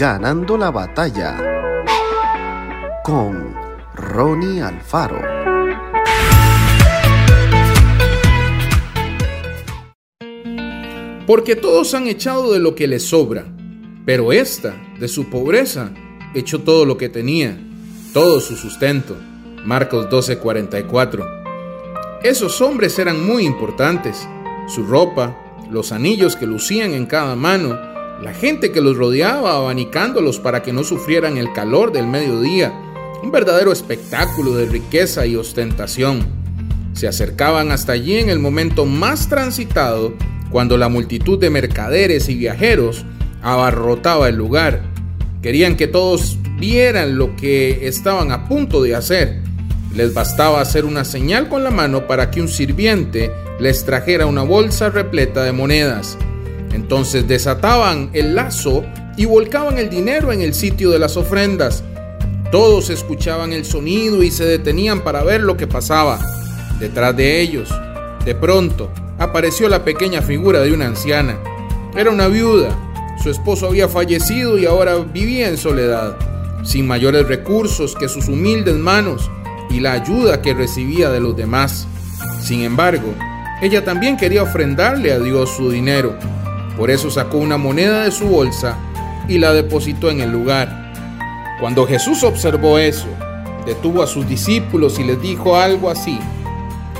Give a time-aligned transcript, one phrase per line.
[0.00, 1.36] Ganando la batalla
[3.04, 3.54] con
[3.94, 5.20] Ronnie Alfaro.
[11.26, 13.44] Porque todos han echado de lo que les sobra,
[14.06, 15.92] pero esta, de su pobreza,
[16.34, 17.58] echó todo lo que tenía,
[18.14, 19.14] todo su sustento.
[19.66, 21.26] Marcos 12:44.
[22.22, 24.26] Esos hombres eran muy importantes.
[24.66, 25.36] Su ropa,
[25.70, 27.89] los anillos que lucían en cada mano,
[28.22, 32.72] la gente que los rodeaba abanicándolos para que no sufrieran el calor del mediodía,
[33.22, 36.26] un verdadero espectáculo de riqueza y ostentación.
[36.92, 40.14] Se acercaban hasta allí en el momento más transitado,
[40.50, 43.06] cuando la multitud de mercaderes y viajeros
[43.42, 44.82] abarrotaba el lugar.
[45.42, 49.40] Querían que todos vieran lo que estaban a punto de hacer.
[49.94, 54.42] Les bastaba hacer una señal con la mano para que un sirviente les trajera una
[54.42, 56.18] bolsa repleta de monedas.
[56.80, 58.84] Entonces desataban el lazo
[59.18, 61.84] y volcaban el dinero en el sitio de las ofrendas.
[62.50, 66.18] Todos escuchaban el sonido y se detenían para ver lo que pasaba.
[66.80, 67.68] Detrás de ellos,
[68.24, 71.38] de pronto, apareció la pequeña figura de una anciana.
[71.94, 72.74] Era una viuda.
[73.22, 76.16] Su esposo había fallecido y ahora vivía en soledad,
[76.64, 79.30] sin mayores recursos que sus humildes manos
[79.68, 81.86] y la ayuda que recibía de los demás.
[82.42, 83.14] Sin embargo,
[83.60, 86.16] ella también quería ofrendarle a Dios su dinero.
[86.80, 88.78] Por eso sacó una moneda de su bolsa
[89.28, 90.94] y la depositó en el lugar.
[91.60, 93.06] Cuando Jesús observó eso,
[93.66, 96.18] detuvo a sus discípulos y les dijo algo así.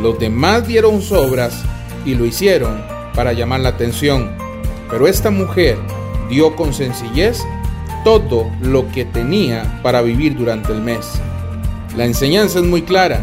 [0.00, 1.60] Los demás dieron sobras
[2.04, 2.84] y lo hicieron
[3.16, 4.30] para llamar la atención,
[4.88, 5.76] pero esta mujer
[6.30, 7.42] dio con sencillez
[8.04, 11.20] todo lo que tenía para vivir durante el mes.
[11.96, 13.22] La enseñanza es muy clara.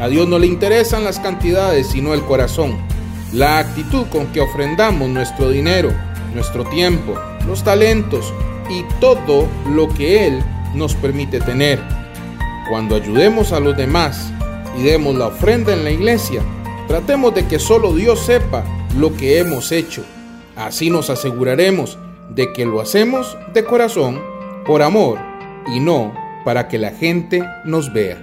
[0.00, 2.78] A Dios no le interesan las cantidades, sino el corazón.
[3.32, 5.92] La actitud con que ofrendamos nuestro dinero,
[6.34, 7.14] nuestro tiempo,
[7.46, 8.32] los talentos
[8.68, 10.42] y todo lo que Él
[10.74, 11.80] nos permite tener.
[12.68, 14.32] Cuando ayudemos a los demás
[14.76, 16.42] y demos la ofrenda en la iglesia,
[16.88, 18.64] tratemos de que solo Dios sepa
[18.96, 20.04] lo que hemos hecho.
[20.56, 21.98] Así nos aseguraremos
[22.30, 24.20] de que lo hacemos de corazón,
[24.66, 25.18] por amor
[25.66, 26.12] y no
[26.44, 28.18] para que la gente nos vea.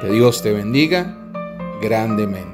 [0.00, 1.16] Que Dios te bendiga
[1.80, 2.53] grandemente.